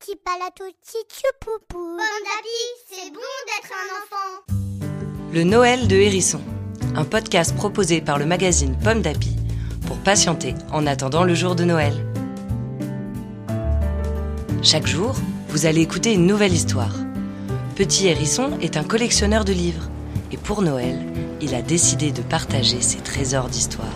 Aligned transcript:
Petit 0.00 0.16
palato, 0.16 0.64
petit 0.80 1.24
poupou. 1.40 1.98
c'est 2.88 3.10
bon 3.12 3.20
d'être 3.46 3.70
un 3.70 3.88
enfant. 3.98 4.54
Le 5.30 5.44
Noël 5.44 5.88
de 5.88 5.96
Hérisson, 5.96 6.40
un 6.94 7.04
podcast 7.04 7.54
proposé 7.54 8.00
par 8.00 8.18
le 8.18 8.24
magazine 8.24 8.78
Pomme 8.82 9.02
d'Api 9.02 9.36
pour 9.86 9.98
patienter 9.98 10.54
en 10.72 10.86
attendant 10.86 11.22
le 11.22 11.34
jour 11.34 11.54
de 11.54 11.64
Noël. 11.64 11.92
Chaque 14.62 14.86
jour, 14.86 15.14
vous 15.48 15.66
allez 15.66 15.82
écouter 15.82 16.14
une 16.14 16.26
nouvelle 16.26 16.54
histoire. 16.54 16.94
Petit 17.76 18.06
Hérisson 18.06 18.58
est 18.62 18.78
un 18.78 18.84
collectionneur 18.84 19.44
de 19.44 19.52
livres 19.52 19.90
et 20.32 20.38
pour 20.38 20.62
Noël, 20.62 20.98
il 21.42 21.54
a 21.54 21.60
décidé 21.60 22.10
de 22.10 22.22
partager 22.22 22.80
ses 22.80 23.00
trésors 23.00 23.50
d'histoire. 23.50 23.86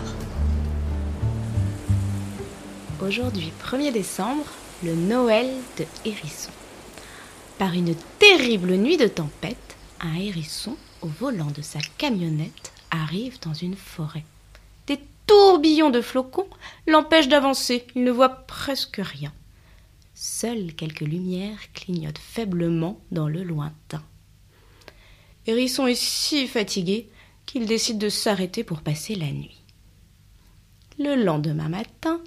Aujourd'hui, 3.01 3.51
1er 3.63 3.91
décembre, 3.91 4.45
le 4.83 4.93
Noël 4.93 5.49
de 5.77 5.85
Hérisson. 6.03 6.51
Par 7.57 7.73
une 7.73 7.95
terrible 8.19 8.75
nuit 8.75 8.97
de 8.97 9.07
tempête, 9.07 9.77
un 10.01 10.15
hérisson, 10.15 10.75
au 11.01 11.07
volant 11.07 11.51
de 11.51 11.61
sa 11.61 11.79
camionnette, 11.97 12.73
arrive 12.91 13.39
dans 13.39 13.53
une 13.53 13.75
forêt. 13.75 14.25
Des 14.87 14.99
tourbillons 15.27 15.89
de 15.89 16.01
flocons 16.01 16.49
l'empêchent 16.87 17.29
d'avancer. 17.29 17.85
Il 17.95 18.03
ne 18.03 18.11
voit 18.11 18.29
presque 18.29 18.99
rien. 19.01 19.33
Seules 20.13 20.73
quelques 20.75 21.01
lumières 21.01 21.71
clignotent 21.73 22.17
faiblement 22.17 22.99
dans 23.11 23.27
le 23.27 23.43
lointain. 23.43 24.03
Hérisson 25.47 25.87
est 25.87 25.95
si 25.95 26.47
fatigué 26.47 27.09
qu'il 27.45 27.65
décide 27.65 27.97
de 27.97 28.09
s'arrêter 28.09 28.63
pour 28.63 28.81
passer 28.81 29.15
la 29.15 29.31
nuit. 29.31 29.61
Le 30.97 31.15
lendemain 31.15 31.69
matin, 31.69 32.21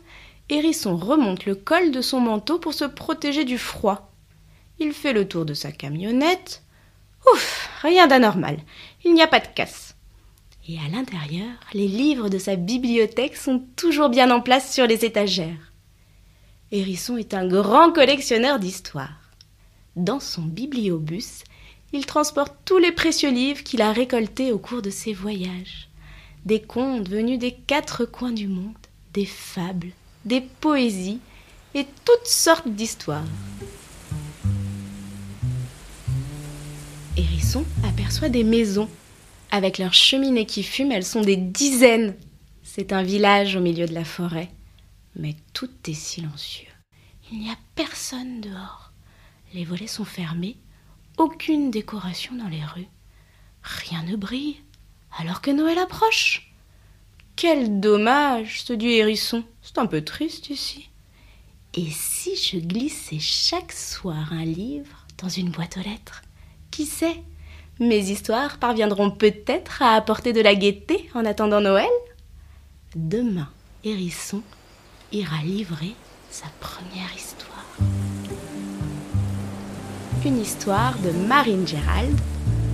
Hérisson 0.50 0.96
remonte 0.96 1.44
le 1.44 1.54
col 1.54 1.90
de 1.90 2.00
son 2.00 2.20
manteau 2.20 2.58
pour 2.58 2.72
se 2.72 2.84
protéger 2.84 3.44
du 3.44 3.58
froid. 3.58 4.10
Il 4.78 4.92
fait 4.92 5.12
le 5.12 5.28
tour 5.28 5.44
de 5.44 5.54
sa 5.54 5.72
camionnette. 5.72 6.62
Ouf, 7.32 7.68
rien 7.82 8.06
d'anormal. 8.06 8.58
Il 9.04 9.12
n'y 9.12 9.22
a 9.22 9.26
pas 9.26 9.40
de 9.40 9.48
casse. 9.54 9.94
Et 10.68 10.78
à 10.78 10.88
l'intérieur, 10.90 11.52
les 11.74 11.88
livres 11.88 12.28
de 12.28 12.38
sa 12.38 12.56
bibliothèque 12.56 13.36
sont 13.36 13.62
toujours 13.76 14.08
bien 14.08 14.30
en 14.30 14.40
place 14.40 14.72
sur 14.72 14.86
les 14.86 15.04
étagères. 15.04 15.72
Hérisson 16.70 17.16
est 17.16 17.34
un 17.34 17.46
grand 17.46 17.92
collectionneur 17.92 18.58
d'histoires. 18.58 19.32
Dans 19.96 20.20
son 20.20 20.42
bibliobus, 20.42 21.44
il 21.92 22.06
transporte 22.06 22.54
tous 22.64 22.78
les 22.78 22.92
précieux 22.92 23.30
livres 23.30 23.64
qu'il 23.64 23.82
a 23.82 23.92
récoltés 23.92 24.52
au 24.52 24.58
cours 24.58 24.82
de 24.82 24.90
ses 24.90 25.12
voyages. 25.12 25.88
Des 26.44 26.60
contes 26.60 27.08
venus 27.08 27.38
des 27.38 27.52
quatre 27.52 28.04
coins 28.04 28.32
du 28.32 28.46
monde, 28.46 28.76
des 29.14 29.24
fables, 29.24 29.92
des 30.24 30.40
poésies 30.40 31.20
et 31.74 31.86
toutes 32.04 32.26
sortes 32.26 32.68
d'histoires. 32.68 33.24
Hérisson 37.16 37.64
aperçoit 37.84 38.28
des 38.28 38.44
maisons. 38.44 38.88
Avec 39.50 39.78
leurs 39.78 39.94
cheminées 39.94 40.46
qui 40.46 40.62
fument, 40.62 40.92
elles 40.92 41.04
sont 41.04 41.22
des 41.22 41.36
dizaines. 41.36 42.14
C'est 42.62 42.92
un 42.92 43.02
village 43.02 43.56
au 43.56 43.60
milieu 43.60 43.86
de 43.86 43.94
la 43.94 44.04
forêt. 44.04 44.50
Mais 45.16 45.34
tout 45.52 45.70
est 45.86 45.94
silencieux. 45.94 46.68
Il 47.32 47.40
n'y 47.40 47.50
a 47.50 47.56
personne 47.74 48.40
dehors. 48.40 48.92
Les 49.54 49.64
volets 49.64 49.86
sont 49.86 50.04
fermés. 50.04 50.56
Aucune 51.16 51.70
décoration 51.70 52.34
dans 52.36 52.48
les 52.48 52.64
rues. 52.64 52.88
Rien 53.62 54.02
ne 54.04 54.16
brille, 54.16 54.56
alors 55.18 55.40
que 55.40 55.50
Noël 55.50 55.78
approche. 55.78 56.47
Quel 57.40 57.78
dommage, 57.78 58.62
se 58.64 58.72
dit 58.72 58.94
Hérisson. 58.94 59.44
C'est 59.62 59.78
un 59.78 59.86
peu 59.86 60.00
triste 60.00 60.50
ici. 60.50 60.90
Et 61.72 61.86
si 61.88 62.34
je 62.34 62.58
glissais 62.58 63.20
chaque 63.20 63.70
soir 63.70 64.32
un 64.32 64.44
livre 64.44 65.06
dans 65.22 65.28
une 65.28 65.50
boîte 65.50 65.76
aux 65.76 65.88
lettres? 65.88 66.22
Qui 66.72 66.84
sait? 66.84 67.22
Mes 67.78 68.10
histoires 68.10 68.58
parviendront 68.58 69.12
peut-être 69.12 69.82
à 69.82 69.94
apporter 69.94 70.32
de 70.32 70.40
la 70.40 70.56
gaieté 70.56 71.08
en 71.14 71.24
attendant 71.24 71.60
Noël? 71.60 71.86
Demain, 72.96 73.48
Hérisson 73.84 74.42
ira 75.12 75.40
livrer 75.44 75.94
sa 76.32 76.46
première 76.58 77.14
histoire. 77.14 77.76
Une 80.26 80.40
histoire 80.40 80.98
de 80.98 81.12
Marine 81.28 81.68
Gérald, 81.68 82.18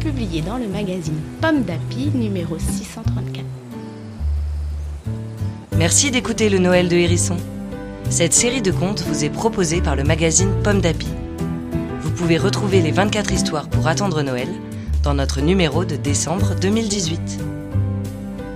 publiée 0.00 0.40
dans 0.40 0.56
le 0.56 0.68
magazine 0.68 1.20
Pomme 1.42 1.64
d'Api 1.64 2.06
numéro 2.14 2.58
634. 2.58 3.63
Merci 5.76 6.12
d'écouter 6.12 6.50
le 6.50 6.58
Noël 6.58 6.88
de 6.88 6.94
Hérisson. 6.94 7.36
Cette 8.08 8.32
série 8.32 8.62
de 8.62 8.70
contes 8.70 9.02
vous 9.02 9.24
est 9.24 9.30
proposée 9.30 9.82
par 9.82 9.96
le 9.96 10.04
magazine 10.04 10.54
Pomme 10.62 10.80
d'Api. 10.80 11.08
Vous 12.00 12.10
pouvez 12.12 12.38
retrouver 12.38 12.80
les 12.80 12.92
24 12.92 13.32
histoires 13.32 13.68
pour 13.68 13.88
attendre 13.88 14.22
Noël 14.22 14.48
dans 15.02 15.14
notre 15.14 15.40
numéro 15.40 15.84
de 15.84 15.96
décembre 15.96 16.54
2018. 16.54 17.40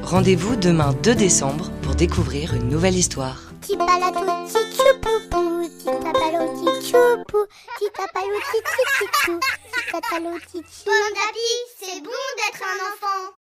Rendez-vous 0.05 0.55
demain 0.55 0.95
2 1.03 1.17
décembre 1.17 1.73
pour 1.83 1.97
découvrir 1.97 2.55
une 2.55 2.69
nouvelle 2.69 2.95
histoire. 2.95 3.53
Petit 3.63 3.77
palato, 3.77 4.21
petit 4.47 4.79
poupou. 5.03 5.69
Petit 5.69 5.85
tapalo, 5.85 6.53
petit 6.55 6.87
choupou. 6.87 7.47
Petit 7.79 7.91
tapalo, 7.95 8.35
petit 8.47 8.63
chichou. 8.97 9.41
Petit 9.41 9.93
tapalo, 9.93 10.39
petit 10.39 10.63
Bon 10.87 10.93
d'api, 11.15 11.51
c'est 11.81 12.01
bon 12.01 12.11
d'être 12.37 12.63
un 12.63 12.79
enfant. 12.93 13.38